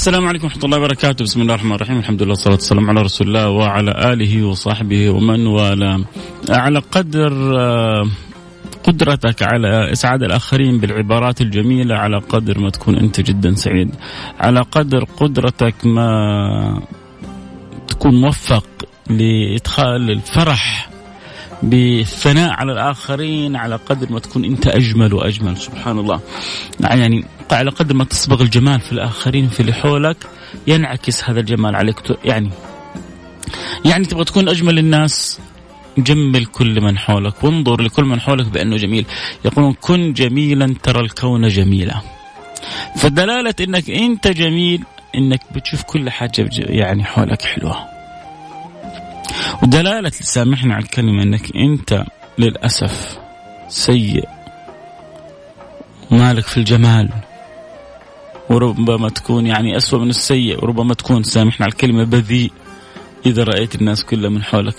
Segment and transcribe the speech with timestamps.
[0.00, 3.26] السلام عليكم ورحمة الله وبركاته، بسم الله الرحمن الرحيم، الحمد لله والصلاة والسلام على رسول
[3.26, 6.04] الله وعلى آله وصحبه ومن والاه.
[6.48, 8.08] على قدر آه،
[8.84, 13.94] قدرتك على إسعاد الآخرين بالعبارات الجميلة على قدر ما تكون أنت جدا سعيد.
[14.40, 16.10] على قدر قدرتك ما
[17.88, 18.66] تكون موفق
[19.10, 20.90] لإدخال الفرح
[21.62, 25.56] بالثناء على الآخرين على قدر ما تكون أنت أجمل وأجمل.
[25.56, 26.20] سبحان الله.
[26.80, 30.16] يعني على قدر ما تصبغ الجمال في الآخرين في اللي حولك
[30.66, 31.96] ينعكس هذا الجمال عليك.
[32.24, 32.50] يعني
[33.84, 35.40] يعني تبغى تكون أجمل الناس
[35.98, 37.44] جمل كل من حولك.
[37.44, 39.06] وانظر لكل من حولك بأنه جميل.
[39.44, 42.00] يقولون كن جميلا ترى الكون جميلا.
[42.96, 47.76] فدلالة إنك أنت جميل إنك بتشوف كل حاجة يعني حولك حلوة.
[49.62, 52.04] ودلالة سامحني على الكلمة إنك أنت
[52.38, 53.18] للأسف
[53.68, 54.28] سيء.
[56.10, 57.08] مالك في الجمال.
[58.50, 62.52] وربما تكون يعني أسوأ من السيء وربما تكون سامحنا على الكلمة بذيء.
[63.26, 64.74] إذا رأيت الناس كلها من حولك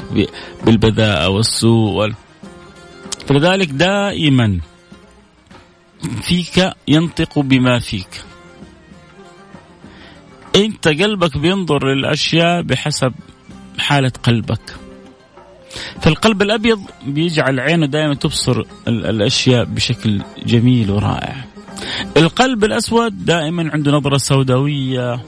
[0.66, 2.16] بالبذاءة والسوء وال...
[3.28, 4.59] فلذلك دائما
[6.22, 8.23] فيك ينطق بما فيك.
[10.56, 13.13] أنت قلبك بينظر للأشياء بحسب
[13.80, 14.75] حالة قلبك.
[16.02, 21.50] فالقلب الأبيض بيجعل عينه دائما تبصر الأشياء بشكل جميل ورائع.
[22.18, 25.22] القلب الأسود دائما عنده نظرة سوداوية.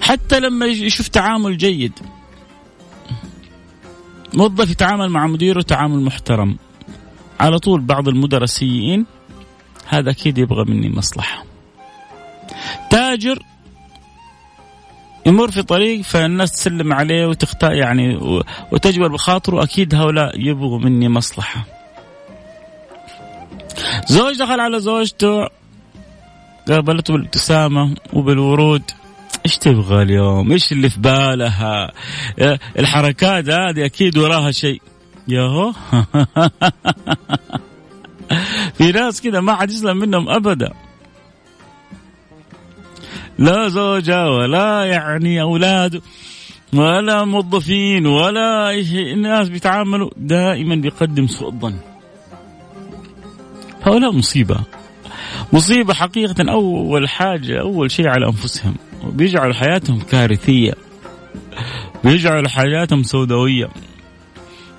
[0.00, 1.92] حتى لما يشوف تعامل جيد
[4.34, 6.56] موظف يتعامل مع مديره تعامل محترم.
[7.40, 9.06] على طول بعض المدراء السيئين
[9.86, 11.44] هذا أكيد يبغى مني مصلحة.
[12.90, 13.42] تاجر
[15.26, 18.16] يمر في طريق فالناس تسلم عليه وتخطأ يعني
[18.72, 21.64] وتجبر بخاطره أكيد هؤلاء يبغوا مني مصلحة.
[24.08, 25.61] زوج دخل على زوجته
[26.68, 28.82] قابلته بالابتسامة وبالورود
[29.46, 31.92] إيش تبغى اليوم؟ إيش اللي في بالها؟
[32.78, 34.82] الحركات هذه أكيد وراها شيء.
[35.28, 35.72] ياهو
[38.78, 40.72] في ناس كذا ما حد يسلم منهم أبدا.
[43.38, 46.02] لا زوجة ولا يعني أولاد
[46.74, 48.82] ولا موظفين ولا
[49.16, 51.76] ناس بيتعاملوا دائما بيقدم سوء الظن
[53.82, 54.60] هؤلاء مصيبة
[55.52, 58.74] مصيبة حقيقة أول حاجة أول شيء على أنفسهم.
[59.04, 60.72] بيجعلوا حياتهم كارثية.
[62.04, 63.68] بيجعلوا حياتهم سوداوية.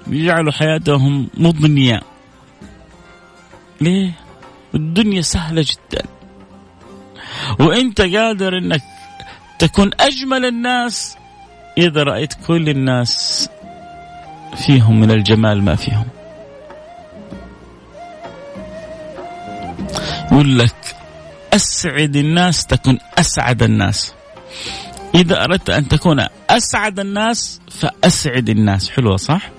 [0.07, 2.01] بيجعلوا حياتهم مضنية.
[3.81, 4.11] ليه؟
[4.75, 6.05] الدنيا سهلة جدا.
[7.59, 8.81] وأنت قادر إنك
[9.59, 11.17] تكون أجمل الناس
[11.77, 13.49] إذا رأيت كل الناس
[14.65, 16.05] فيهم من الجمال ما فيهم.
[20.31, 20.95] يقول لك
[21.53, 24.13] أسعد الناس تكن أسعد الناس.
[25.15, 28.89] إذا أردت أن تكون أسعد الناس فأسعد الناس.
[28.89, 29.49] حلوة صح؟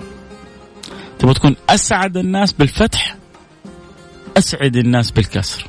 [1.19, 3.17] تبغى تكون أسعد الناس بالفتح
[4.37, 5.67] أسعد الناس بالكسر.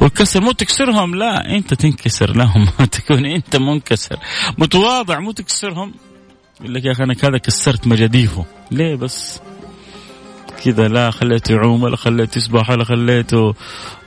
[0.00, 2.66] والكسر مو تكسرهم لا أنت تنكسر لهم.
[2.92, 4.16] تكون أنت منكسر.
[4.58, 5.94] متواضع مو تكسرهم.
[6.60, 8.44] يقول لك يا أخي أنا كذا كسرت مجاديفه.
[8.70, 9.40] ليه بس؟
[10.66, 13.54] كذا لا خليته يعوم ولا خليته يسبح ولا خليته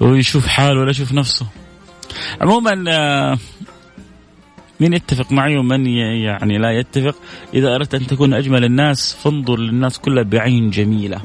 [0.01, 1.45] يشوف حاله ولا يشوف نفسه.
[2.41, 3.37] عموما آه،
[4.79, 7.15] من يتفق معي ومن يعني لا يتفق
[7.53, 11.21] إذا أردت أن تكون أجمل الناس فانظر للناس كلها بعين جميلة.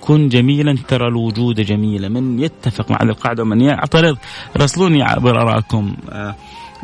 [0.00, 2.08] كن جميلا ترى الوجود جميلا.
[2.08, 4.16] من يتفق مع القاعدة ومن يعترض
[4.56, 6.34] راسلوني عبر أراءكم آه،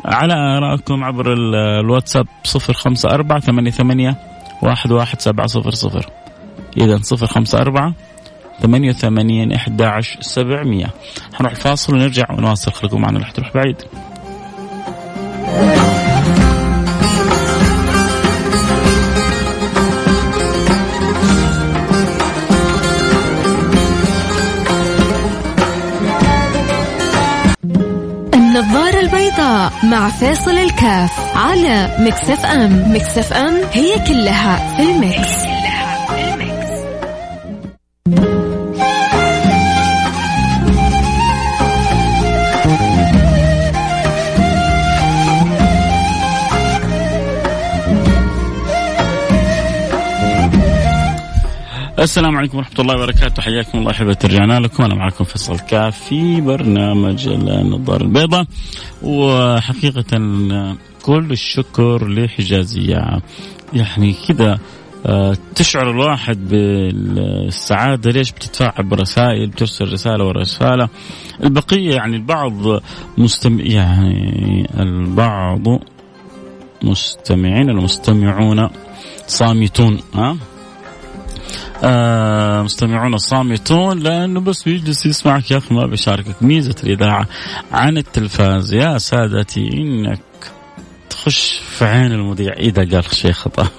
[0.05, 1.33] على آرائكم عبر
[1.79, 4.15] الواتساب صفر خمسة أربعة ثمانية ثمانية
[4.61, 6.18] واحد واحد سبعة صفر صفر.
[6.77, 7.93] إذا صفر خمسة أربعة
[8.61, 10.87] ثمانية وثمانين إحدى عشر سبعمية.
[11.33, 12.71] حنروح الفاصل ونرجع ونواصل.
[12.71, 13.75] خليكم معنا لا تروح بعيد.
[28.33, 32.93] النظارة البيضاء مع فاصل الكاف على Mix FM.
[32.95, 35.45] Mix FM هي كلها في ال mix,
[51.99, 53.41] السلام عليكم ورحمة الله وبركاته.
[53.41, 58.45] حياكم الله أحبة رجعنا لكم أنا معكم فيصل كاف في برنامج النظارة البيضاء.
[59.03, 60.17] وحقيقة
[61.01, 63.21] كل الشكر لحجازية.
[63.73, 64.59] يعني كذا
[65.05, 68.11] آه، تشعر الواحد بالسعادة.
[68.11, 70.89] ليش بتتفاعل برسائل بترسل رسالة ورا رسالة.
[71.43, 72.81] البقية يعني البعض
[73.17, 75.67] مستم يعني البعض
[76.83, 78.69] مستمعين المستمعون
[79.27, 80.37] صامتون ها؟
[81.83, 86.43] آه مستمعون صامتون لأنه بس بيجلس يسمعك يا أخي ما بيشاركك.
[86.43, 87.27] ميزة الإذاعة
[87.71, 88.73] عن التلفاز.
[88.73, 90.21] يا سادتي إنك
[91.09, 92.53] تخش في عين المذيع.
[92.53, 93.67] إذا قال شيء خطأ.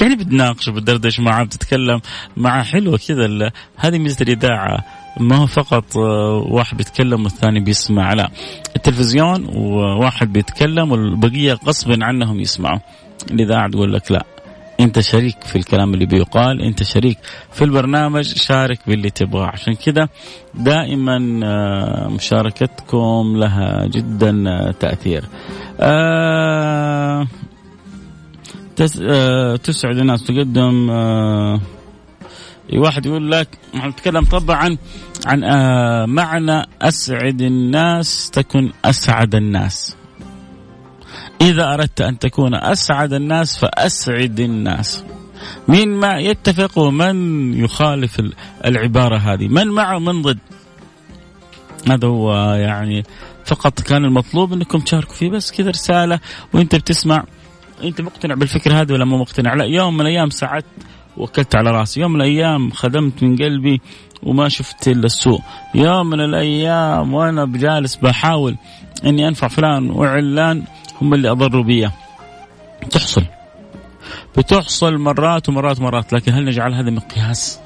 [0.00, 2.00] يعني بتناقش وبتدردش معاه بتتكلم
[2.36, 4.84] معاه حلوة كذا هذه ميزة الإذاعة.
[5.20, 8.12] ما هو فقط آه، واحد بيتكلم والثاني بيسمع.
[8.12, 8.30] لا
[8.76, 12.78] التلفزيون وواحد بيتكلم والبقية غصبا عنهم يسمعوا.
[13.30, 14.24] الإذاعة تقول لك لا.
[14.80, 17.18] انت شريك في الكلام اللي بيقال انت شريك
[17.52, 19.46] في البرنامج شارك باللي تبغاه.
[19.46, 20.08] عشان كذا
[20.54, 25.24] دائما آه، مشاركتكم لها جدا آه، تأثير.
[29.64, 30.90] تسعد الناس تقدم
[32.74, 34.76] واحد يقول لك نتكلم طبعا
[35.26, 39.96] عن آه معنى أسعد الناس تكن أسعد الناس.
[41.40, 45.04] إذا أردت أن تكون أسعد الناس فأسعد الناس.
[45.68, 48.22] مين ما يتفق ومن يخالف
[48.64, 50.38] العبارة هذه؟ من معه ومن ضد؟
[51.88, 53.04] هذا هو يعني
[53.44, 55.30] فقط كان المطلوب أنكم تشاركوا فيه.
[55.30, 56.20] بس كذا رسالة
[56.52, 57.24] وأنت بتسمع.
[57.84, 60.66] أنت مقتنع بالفكرة هذه ولا مو مقتنع؟ لا يوم من الأيام ساعدت
[61.16, 62.00] وكلت على رأسي.
[62.00, 63.80] يوم من الأيام خدمت من قلبي
[64.22, 65.40] وما شفت إلا السوء.
[65.74, 68.56] يوم من الأيام وأنا بجالس بحاول
[69.04, 70.62] أني أنفع فلان وعلان
[71.02, 71.90] هم اللي أضروا بي.
[72.90, 73.24] تحصل.
[74.36, 77.58] بتحصل مرات ومرات ومرات لكن هل نجعل هذا مقياس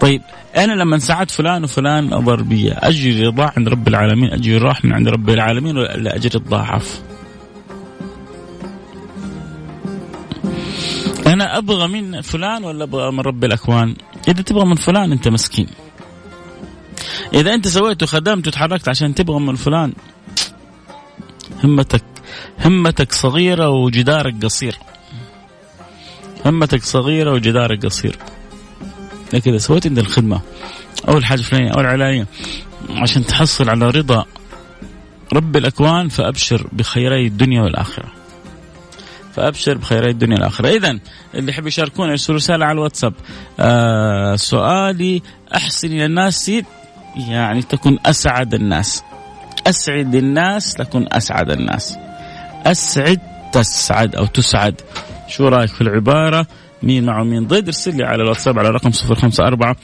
[0.00, 0.22] طيب
[0.56, 2.72] أنا لما ساعدت فلان وفلان أضر بي.
[2.72, 7.02] أجري رضا عند رب العالمين أجري راح من عند رب العالمين ولا أجري الضاعف
[11.26, 13.96] أنا أبغى من فلان ولا أبغى من رب الأكوان؟
[14.28, 15.66] إذا تبغى من فلان أنت مسكين.
[17.34, 19.92] إذا أنت سويت وخدمت وتحركت عشان تبغى من فلان
[21.66, 22.02] همتك
[22.64, 24.78] همتك صغيرة وجدارك قصير.
[26.46, 28.18] همتك صغيرة وجدارك قصير.
[29.32, 30.40] لكن إذا سويت عند الخدمة.
[31.08, 32.26] أو الحاجة الفلانية أو العلاجية
[32.90, 34.24] عشان تحصل على رضا
[35.32, 38.12] رب الأكوان فأبشر بخيري الدنيا والآخرة.
[39.34, 40.68] فأبشر بخيري الدنيا والآخرة.
[40.68, 40.98] اذا
[41.34, 43.14] اللي يحب يشاركونا يرسلوا رسالة على الواتساب.
[43.60, 45.22] آه سؤالي
[45.54, 46.52] أحسن إلى الناس
[47.16, 49.02] يعني تكون أسعد الناس.
[49.66, 51.98] أسعد الناس تكون أسعد الناس.
[52.66, 53.20] أسعد
[53.52, 54.80] تسعد أو تسعد.
[55.28, 56.46] شو رأيك في العبارة؟
[56.82, 59.74] مين مع مين ضد؟ ارسل لي على الواتساب على رقم 054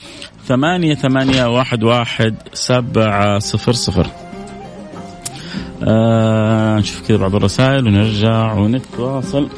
[0.47, 4.07] ثمانية ثمانية واحد واحد سبعة صفر صفر.
[5.83, 9.49] آه نشوف كذا بعض الرسائل ونرجع ونتواصل.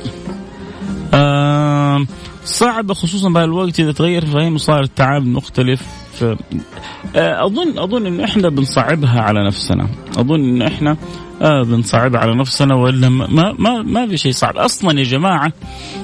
[1.13, 2.05] آه
[2.45, 6.04] صعب خصوصا بهالوقت إذا تغير الفهم وصار التعامل مختلف.
[6.23, 9.87] آه اظن أظن إن إحنا بنصعبها على نفسنا.
[10.17, 10.97] أظن إن إحنا
[11.41, 14.57] آه بنصعبها على نفسنا ولا ما ما ما في شيء صعب.
[14.57, 15.53] أصلا يا جماعة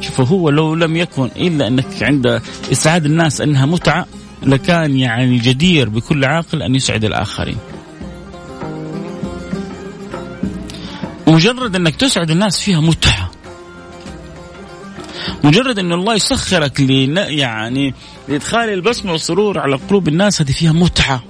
[0.02, 2.42] شوفوا هو لو لم يكن إلا أنك عند
[2.72, 4.06] إسعاد الناس أنها متعة
[4.44, 7.58] لكان يعني جدير بكل عاقل أن يسعد الآخرين.
[11.28, 13.31] مجرد أنك تسعد الناس فيها متعة.
[15.44, 17.94] مجرد أن الله يسخرك لي يعني
[18.28, 21.24] لإدخال البسمه والسرور على قلوب الناس هذه فيها متعة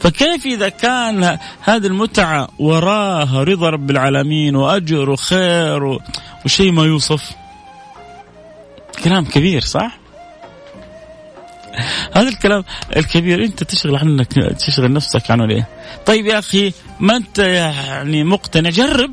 [0.00, 5.98] فكيف إذا كان هذه المتعة وراها رضا رب العالمين وأجر وخير
[6.44, 7.30] وشيء ما يوصف
[9.04, 9.98] كلام كبير صح؟
[12.16, 12.64] هذا الكلام
[12.96, 15.68] الكبير أنت تشغل عنك تشغل نفسك عنه ليه؟
[16.06, 19.12] طيب يا أخي ما أنت يعني مقتنع جرب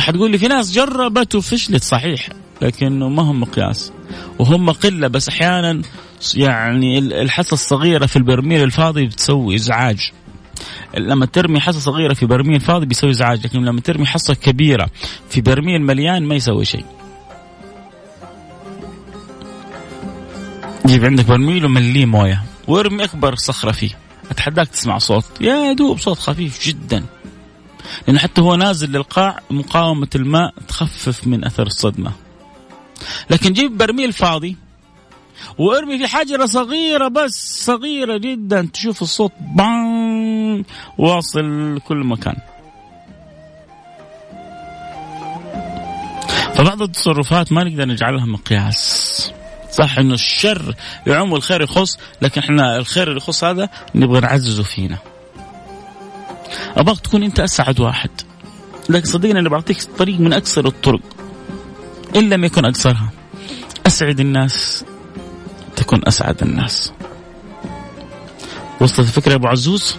[0.00, 2.28] حتقول لي في ناس جربت وفشلت صحيح
[2.62, 3.92] لكنه ما هم مقياس.
[4.38, 5.82] وهم قلة بس أحيانا
[6.34, 10.10] يعني الحصة الصغيرة في البرميل الفاضي بتسوي إزعاج.
[10.98, 14.90] لما ترمي حصة صغيرة في برميل فاضي بيسوي إزعاج لكن لما ترمي حصة كبيرة
[15.30, 16.84] في برميل مليان ما يسوي شيء.
[20.86, 23.90] جيب عندك برميل ومليه موية وارمي أكبر صخرة فيه.
[24.30, 25.24] أتحداك تسمع صوت.
[25.40, 27.04] يا دوب صوت خفيف جدا.
[28.06, 32.12] لأن حتى هو نازل للقاع مقاومة الماء تخفف من أثر الصدمة.
[33.30, 34.56] لكن جيب برميل فاضي
[35.58, 40.64] وارمي في حجرة صغيرة بس صغيرة جدا تشوف الصوت بان
[40.98, 42.36] واصل كل مكان.
[46.54, 49.32] فبعض التصرفات ما نقدر نجعلها مقياس.
[49.70, 50.74] صح إنه الشر
[51.06, 54.98] يعم والخير يخص لكن إحنا الخير اللي يخص هذا نبغى نعززه فينا.
[56.76, 58.10] أبغاك تكون أنت أسعد واحد.
[58.88, 61.00] لكن صدقني أنا بعطيك طريق من أكثر الطرق.
[62.16, 63.10] إن لم يكن أكثرها.
[63.86, 64.84] أسعد الناس
[65.76, 66.92] تكون أسعد الناس.
[68.80, 69.96] وصلت الفكرة يا أبو عزوز؟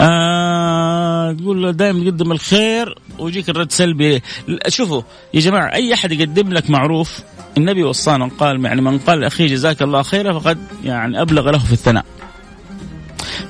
[0.00, 4.22] آه تقول دائما تقدم الخير ويجيك الرد سلبي.
[4.68, 5.02] شوفوا
[5.34, 7.20] يا جماعة أي أحد يقدم لك معروف
[7.58, 11.72] النبي وصانا قال يعني من قال لأخيه جزاك الله خيرا فقد يعني أبلغ له في
[11.72, 12.04] الثناء.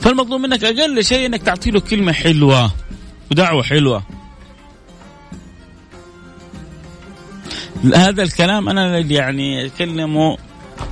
[0.01, 2.71] فالمطلوب منك أقل شيء إنك تعطي له كلمة حلوة
[3.31, 4.03] ودعوة حلوة.
[7.95, 10.39] هذا الكلام أنا يعني أكلمه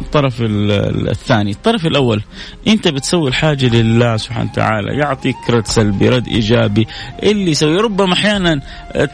[0.01, 1.51] الطرف الثاني.
[1.51, 2.23] الطرف الأول
[2.69, 6.87] أنت بتسوي الحاجة لله سبحانه وتعالى يعطيك رد سلبي رد إيجابي.
[7.23, 8.61] اللي يسوي ربما أحيانا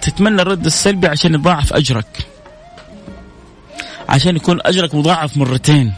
[0.03, 2.27] تتمنى الرد السلبي عشان يضاعف أجرك.
[4.09, 5.93] عشان يكون أجرك مضاعف مرتين.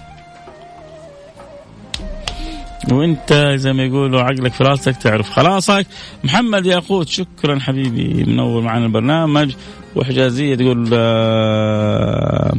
[2.92, 5.86] وانت زي ما يقولوا عقلك في راسك تعرف خلاصك.
[6.24, 9.54] محمد ياقوت شكرا حبيبي منور معنا البرنامج.
[9.96, 12.52] وحجازية تقول آه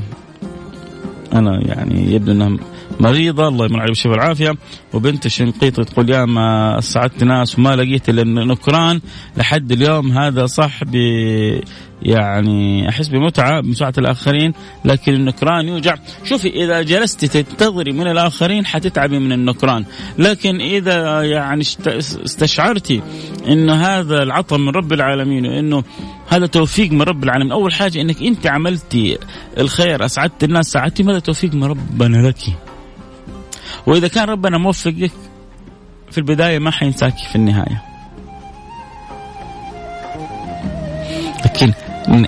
[1.34, 2.58] أنا يعني يبدو انها
[3.00, 4.56] مريضة الله يمن عليها بالشفاء والعافية.
[4.94, 9.02] وبنت الشنقيطي تقول يا ما سعدت ناس وما لقيت إلا نكران.
[9.38, 11.62] لحد اليوم هذا صاحبي
[12.02, 14.54] يعني أحس بمتعة بمساعده الآخرين
[14.86, 15.96] لكن النكران يوجع.
[16.24, 19.86] شوفي إذا جلست تنتظري من الآخرين حتتعبي من النكران.
[20.18, 21.62] لكن إذا يعني
[22.26, 23.02] استشعرتي
[23.48, 25.84] انه هذا العطاء من رب العالمين وإنه
[26.30, 29.18] هذا توفيق من رب العالمين أول حاجة إنك أنت عملتي
[29.58, 32.69] الخير أسعدت الناس ساعدتي هذا توفيق من ربنا لك.
[33.88, 35.12] وإذا كان ربنا موفقك
[36.12, 37.84] في البداية ما حينساكي في النهاية.
[41.46, 41.74] لكن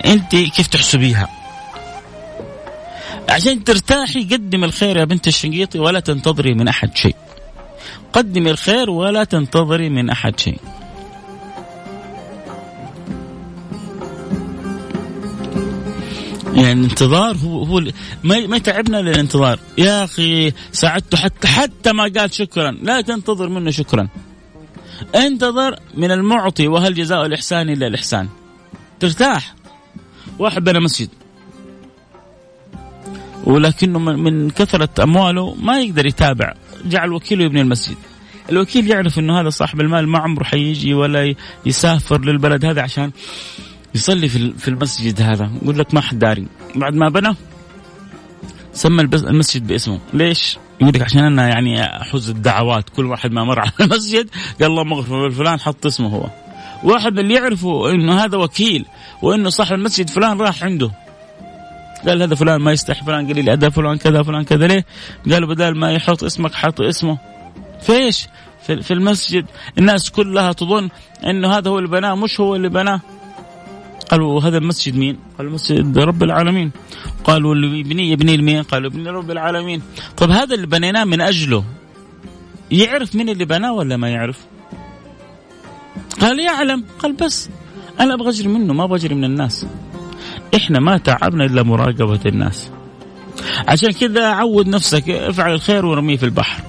[0.05, 1.29] أنت كيف تحسبيها
[3.29, 7.15] عشان ترتاحي قدم الخير يا بنت الشنقيطي ولا تنتظري من أحد شيء.
[8.13, 10.60] قدمي الخير ولا تنتظري من أحد شيء.
[16.55, 17.79] يعني الانتظار هو هو
[18.24, 19.60] ما ما تعبنا للانتظار.
[19.77, 22.72] يا أخي ساعدته حتى حتى ما قال شكرا.
[22.72, 24.08] لا تنتظر منه شكرا.
[25.15, 28.27] انتظر من المعطي وهل جزاء الإحسان الا الإحسان.
[29.00, 29.55] ترتاح.
[30.39, 31.10] واحد بنى مسجد.
[33.43, 36.53] ولكنه من كثرة أمواله ما يقدر يتابع.
[36.86, 37.98] جعل وكيله يبني المسجد.
[38.50, 43.12] الوكيل يعرف أنه هذا صاحب المال ما عمره حيجي ولا يسافر للبلد هذا عشان
[43.96, 45.52] يصلي في في المسجد هذا.
[45.62, 46.48] يقول لك ما حد داري.
[46.76, 47.36] بعد ما بنى
[48.74, 50.00] سمى المسجد باسمه.
[50.14, 52.90] ليش؟ يقول لك عشان أنا يعني أحوز الدعوات.
[52.90, 54.30] كل واحد ما مر على المسجد
[54.62, 56.30] قال اللهم اغفر فلان حط اسمه هو.
[56.84, 58.86] واحد اللي يعرفوا إنه هذا وكيل
[59.22, 60.92] وإنه صاحب المسجد فلان راح عنده.
[62.08, 64.68] قال هذا فلان ما يستحي فلان قليل ادب فلان كذا فلان كذا.
[64.68, 64.86] ليه؟
[65.32, 67.18] قالوا بدل ما يحط اسمك حط اسمه.
[67.82, 68.28] فإيش؟
[68.62, 69.46] في المسجد
[69.78, 70.90] الناس كلها تظن
[71.26, 73.02] إنه هذا هو اللي بناه مش هو اللي بناه.
[74.12, 76.72] قالوا هذا المسجد مين؟ قالوا مسجد رب العالمين.
[77.24, 79.82] قالوا اللي يبني يبني لمين؟ قالوا يبني رب العالمين.
[80.18, 81.63] طب هذا اللي بنيناه من أجله.
[82.72, 84.39] يعرف مين اللي بناه ولا ما يعرف؟
[86.22, 86.86] قال يعلم.
[87.00, 87.50] قال بس
[88.00, 89.65] أنا أبغى أجري منه ما أبغى أجري من الناس.
[90.56, 92.70] إحنا ما تعبنا إلا مراقبة الناس.
[93.68, 96.63] عشان كذا عود نفسك افعل الخير ورميه في البحر.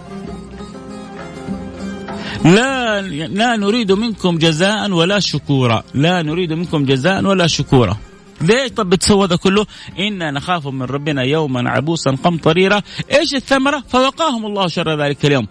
[2.44, 5.82] لا لا نريد منكم جزاء ولا شكورا.
[5.94, 7.96] لا نريد منكم جزاء ولا شكورا.
[8.40, 9.66] ليش؟ طب بتسوى هذا كله؟
[9.99, 12.82] إنا نخاف من ربنا يوما عبوسا قمطريرا.
[13.12, 15.46] إيش الثمرة؟ فوقاهم الله شر ذلك اليوم.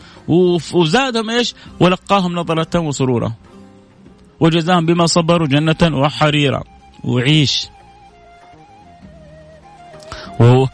[0.74, 3.34] وزادهم إيش؟ ولقاهم نظرة وسرورا.
[4.40, 6.64] وجزاهم بما صبروا جنة وحريرا.
[7.04, 7.68] وعيش.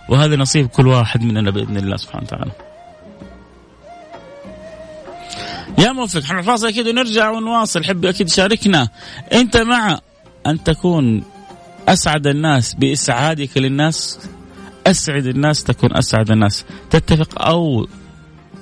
[0.09, 2.51] وهذا نصيب كل واحد مننا بإذن الله سبحانه وتعالى.
[5.77, 7.83] يا موفق إحنا الفاصل أكيد ونرجع ونواصل.
[7.83, 8.89] حب أكيد شاركنا.
[9.33, 9.99] أنت مع
[10.47, 11.23] أن تكون
[11.87, 14.19] أسعد الناس بإسعادك للناس
[14.87, 16.65] أسعد الناس تكون أسعد الناس.
[16.89, 17.87] تتفق أو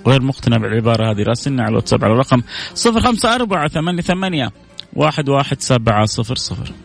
[0.07, 2.41] غير مقتنع بالعبارة هذه؟ راسلنا على الواتساب على الرقم
[2.85, 3.69] 054
[4.01, 4.49] 88
[4.97, 6.84] 11700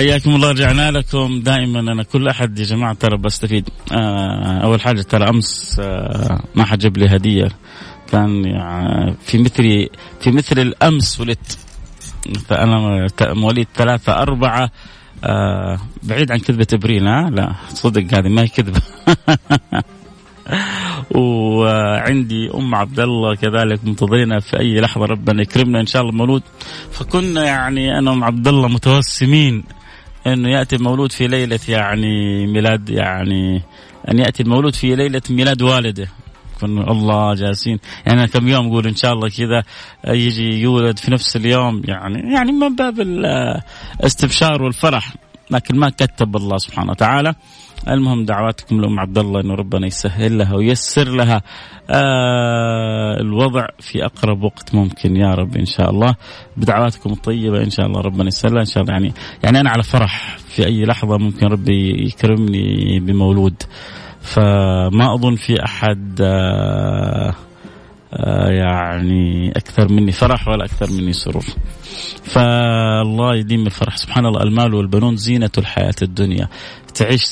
[0.00, 1.80] حياكم الله رجعنا لكم دائما.
[1.80, 3.68] أنا كل أحد يا جماعة ترى بستفيد.
[3.92, 7.48] آه أول حاجة ترى أمس آه ما حد جاب لي هدية.
[8.12, 9.88] كان يعني في مثل
[10.20, 11.58] في مثل الأمس ولدت.
[12.50, 14.70] أنا مواليد ثلاثة أربعة.
[15.24, 18.82] آه بعيد عن كذبة إبريل ها؟ لا صدق هذه ما هي كذبة.
[21.14, 25.04] وعندي أم عبد الله كذلك منتظرينها في أي لحظة.
[25.04, 26.42] ربنا يكرمنا إن شاء الله مولود.
[26.92, 29.64] فكنا يعني أنا ام عبد الله متوسمين.
[30.26, 33.62] أنه يأتي المولود في ليلة يعني ميلاد يعني
[34.10, 36.08] أن يأتي المولود في ليلة ميلاد والده.
[36.62, 37.78] الله جالسين.
[38.06, 39.62] يعني كم يوم أقول إن شاء الله كذا
[40.14, 41.82] يجي يولد في نفس اليوم.
[41.84, 45.14] يعني يعني من باب الاستبشار والفرح.
[45.50, 47.34] لكن ما كتب الله سبحانه وتعالى.
[47.88, 51.42] المهم دعواتكم لأم عبد الله أنه ربنا يسهل لها ويسر لها
[51.90, 56.14] آه الوضع في أقرب وقت ممكن يا رب إن شاء الله.
[56.56, 59.12] بدعواتكم الطيبة إن شاء الله ربنا يسهلها إن شاء الله يعني
[59.44, 63.62] يعني أنا على فرح في أي لحظة ممكن ربي يكرمني بمولود.
[64.20, 67.34] فما أظن في أحد آه
[68.48, 71.44] يعني أكثر مني فرح ولا أكثر مني سرور.
[72.24, 73.96] فالله يديم الفرح.
[73.96, 76.48] سبحان الله المال والبنون زينة الحياة الدنيا.
[76.94, 77.24] تعيش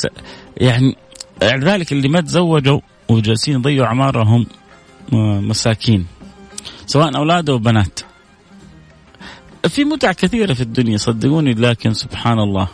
[0.56, 0.96] يعني
[1.42, 4.46] ذلك اللي ما تزوجوا وجالسين يضيعوا أعمارهم
[5.12, 6.06] آه، مساكين.
[6.86, 8.00] سواء أولاد أو بنات.
[9.68, 12.68] في متع كثيرة في الدنيا صدقوني لكن سبحان الله.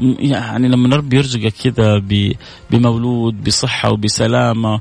[0.00, 2.02] يعني لما ربي يرزقك كذا
[2.70, 4.80] بمولود بصحة وبسلامة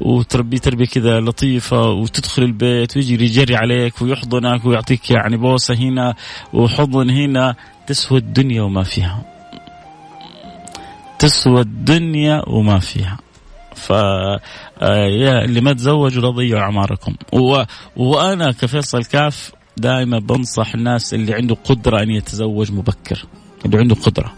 [0.00, 6.14] وتربي تربية كذا لطيفة وتدخل البيت ويجي يجري عليك ويحضنك ويعطيك يعني بوسة هنا
[6.52, 7.54] وحضن هنا
[7.86, 9.24] تسوى الدنيا وما فيها.
[11.18, 13.18] تسوى الدنيا وما فيها.
[13.74, 17.14] ف يا اللي ما تزوجوا لا تضيعوا أعماركم.
[17.32, 17.62] و...
[17.96, 23.26] وأنا كفيصل كاف دائما بنصح الناس اللي عنده قدرة أن يتزوج مبكر.
[23.64, 24.34] اللي عنده قدرة.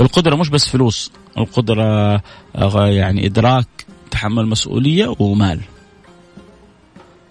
[0.00, 2.14] القدرة مش بس فلوس القدرة
[2.56, 5.60] آه، يعني إدراك تحمل مسؤولية ومال.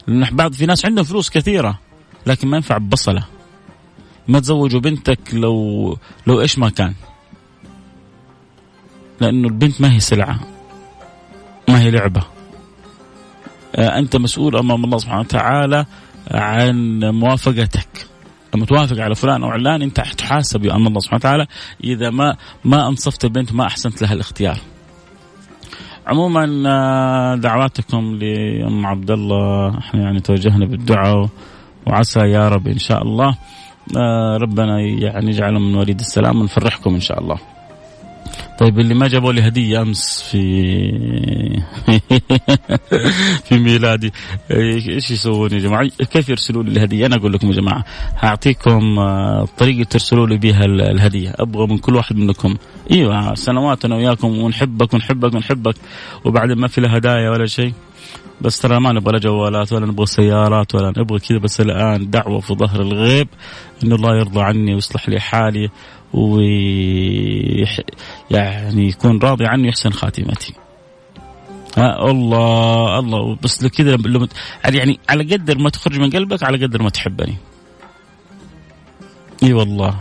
[0.07, 1.79] لأن بعض في ناس عندهم فلوس كثيرة
[2.27, 3.25] لكن ما ينفع ببصلة.
[4.27, 5.97] ما تزوجوا بنتك لو
[6.27, 6.93] لو إيش ما كان.
[9.21, 10.39] لأنه البنت ما هي سلعة
[11.69, 12.23] ما هي لعبة.
[13.75, 15.85] آه، أنت مسؤول أمام الله سبحانه وتعالى
[16.31, 18.07] عن موافقتك.
[18.55, 21.47] لما توافق على فلان أو علان أنت تحاسب امام الله سبحانه وتعالى
[21.83, 22.35] إذا ما
[22.65, 24.57] ما أنصفت البنت ما أحسنت لها الاختيار.
[26.07, 31.29] عموما آه، دعواتكم لأم عبد الله إحنا يعني توجهنا بالدعاء
[31.87, 33.35] وعسى يا رب إن شاء الله
[33.97, 37.37] آه، ربنا يعني يجعله من وليد السلام ونفرحكم إن شاء الله.
[38.59, 40.39] طيب اللي ما جابوا لي هدية أمس في
[43.45, 44.13] في ميلادي
[44.51, 47.85] إيش يسوون يا جماعة؟ كيف يرسلوا لي الهدية؟ أنا أقول لكم يا جماعة
[48.17, 52.55] هعطيكم آه، طريقة ترسلوا لي بها الهدية، أبغى من كل واحد منكم
[52.91, 55.75] إيوه سنوات أنا وياكم ونحبك ونحبك ونحبك
[56.25, 57.73] وبعدين ما في له هدايا ولا شيء
[58.41, 62.39] بس ترى ما نبغى لا جوالات ولا نبغى سيارات ولا نبغى كذا بس الآن دعوة
[62.39, 63.27] في ظهر الغيب
[63.83, 65.69] ان الله يرضى عني ويصلح لي حالي
[66.13, 66.39] و
[68.31, 70.53] يعني يكون راضي عني يحسن خاتمتي.
[71.77, 73.37] ها الله الله.
[73.43, 73.97] بس كذا
[74.65, 77.37] يعني على قدر ما تخرج من قلبك على قدر ما تحبني.
[79.43, 79.99] إي والله.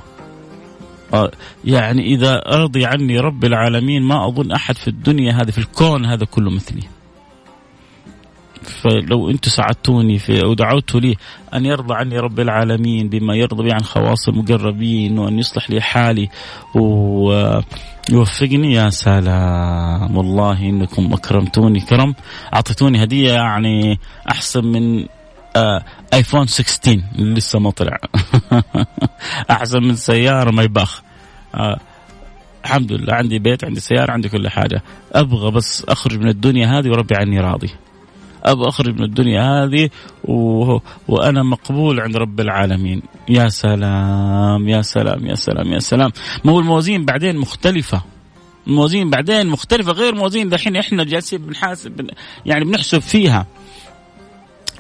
[1.14, 1.30] آه
[1.64, 6.24] يعني إذا رضي عني رب العالمين ما أظن أحد في الدنيا هذه في الكون هذا
[6.24, 6.97] كله مثلي.
[8.62, 11.16] فلو أنتم ساعدتوني في أو دعوتوا لي
[11.54, 16.28] ان يرضى عني رب العالمين بما يرضى به عن خواص المقربين وأن يصلح لي حالي
[16.74, 18.72] ويوفقني.
[18.74, 20.16] يا سلام.
[20.16, 21.80] والله إنكم أكرمتوني.
[21.80, 22.14] كرم.
[22.54, 23.98] أعطيتوني هدية يعني
[24.30, 25.06] أحسن من
[26.14, 27.98] ايفون 16 اللي لسه ما طلع.
[29.50, 31.02] أحسن من سيارة ما يباخ.
[31.54, 31.78] آه
[32.64, 33.14] الحمد لله.
[33.14, 34.82] عندي بيت عندي سيارة عندي كل حاجة.
[35.12, 37.70] أبغى بس أخرج من الدنيا هذه وربي عني راضي.
[38.48, 39.90] أبغى أخرج من الدنيا هذه
[40.24, 40.78] و...
[41.08, 43.02] وأنا مقبول عند رب العالمين.
[43.28, 46.10] يا سلام يا سلام يا سلام يا سلام.
[46.44, 48.02] ما هو الموازين بعدين مختلفة.
[48.66, 52.10] الموازين بعدين مختلفة غير موازين دحين إحنا جالسين بنحاسب
[52.46, 53.46] يعني بنحسب فيها.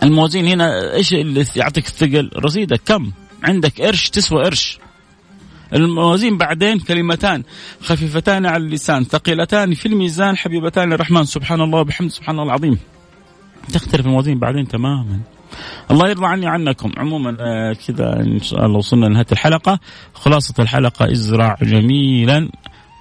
[0.02, 3.10] الموازين هنا إيش اللي يعطيك الثقل؟ رصيدك كم؟
[3.42, 4.78] عندك قرش تسوى قرش.
[5.74, 7.42] الموازين بعدين كلمتان
[7.82, 11.24] خفيفتان على اللسان ثقيلتان في الميزان حبيبتان للرحمن.
[11.24, 12.78] سبحان الله وبحمد سبحان الله العظيم.
[13.72, 15.20] تختلف الموازين بعدين تماما.
[15.90, 19.78] الله يرضى عني عنكم عموما آه كذا إن شاء الله وصلنا لنهاية الحلقة.
[20.14, 22.48] خلاصة الحلقة إزرع جميلا.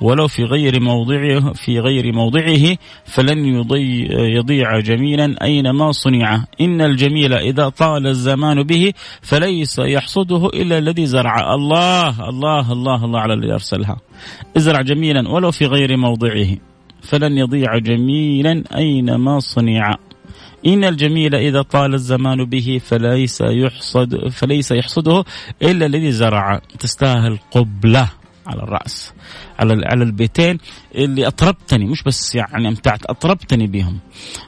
[0.02, 6.44] ولو في غير موضعه في غير موضعه فلن يضي يضيع جميلا أينما صنع.
[6.62, 11.54] إن الجميل إذا طال الزمان به فليس يحصده إلا الذي زرع.
[11.54, 13.98] الله الله الله الله على الذي أرسلها.
[14.58, 16.48] ازرع جميلا ولو في غير موضعه
[17.02, 19.96] فلن يضيع جميلا أينما صنع.
[20.68, 25.24] إن الجميل إذا طال الزمان به فليس يحصد فليس يحصده
[25.62, 26.62] إلا الذي زرع.
[26.80, 28.10] تستاهل قبلة
[28.48, 29.14] على الرأس.
[29.60, 30.58] على على البيتين
[30.96, 34.00] اللي أطربتني مش بس يعني أمتعت أطربتني بهم.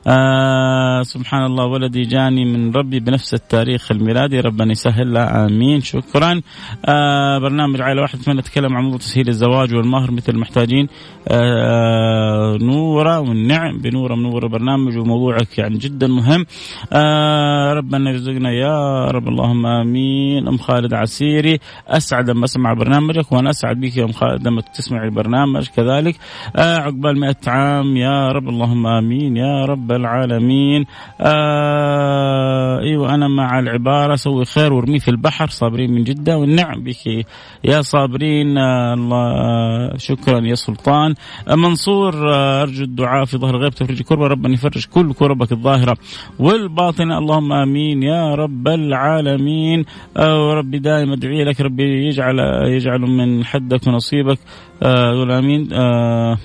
[0.07, 6.41] آه سبحان الله ولدي جاني من ربي بنفس التاريخ الميلادي ربنا يسهل له آمين شكرا.
[6.85, 10.87] آه برنامج عائله واحد اتمنى اتكلم عن موضوع تسهيل الزواج والمهر مثل المحتاجين
[11.27, 16.45] آه نورة والنعم بنورة منوره برنامج وموضوعك يعني جدا مهم.
[16.93, 23.49] آه ربنا يرزقنا يا رب اللهم آمين أم خالد عسيري أسعد لما أسمع برنامجك وأنا
[23.49, 26.15] أسعد بك يا أم خالد لما تسمع البرنامج كذلك.
[26.55, 30.85] آه عقبال مئة عام يا رب اللهم آمين يا رب العالمين.
[31.21, 37.25] آه أيوة أنا مع العبارة سوي خير وارميه في البحر صابرين من جدة والنعم بك
[37.63, 38.57] يا صابرين.
[38.57, 41.15] آه الله آه شكرا يا سلطان.
[41.47, 44.27] آه منصور آه أرجو الدعاء في ظهر غيب تفرج كربة.
[44.27, 45.97] ربنا يفرج كل كربك الظاهرة
[46.39, 47.17] والباطنة.
[47.17, 49.85] اللهم آمين يا رب العالمين.
[50.17, 54.39] آه ربي دائما أدعي لك ربي يجعل يجعل من حدك ونصيبك.
[54.83, 55.73] آه آمين.
[55.73, 56.37] آه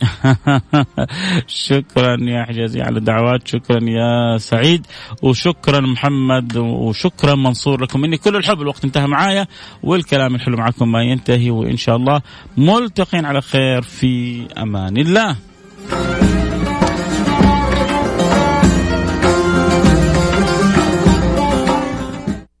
[1.46, 4.86] شكرا يا حجازي على الدعوات شكرا يا سعيد
[5.22, 8.00] وشكرا محمد وشكرا منصور لكم.
[8.00, 9.46] مني كل الحب الوقت انتهى معايا
[9.82, 12.20] والكلام الحلو معكم ما ينتهي وإن شاء الله
[12.56, 15.36] ملتقين على خير في أمان الله.